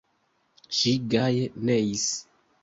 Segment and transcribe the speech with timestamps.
[0.77, 2.09] Ŝi gaje neis.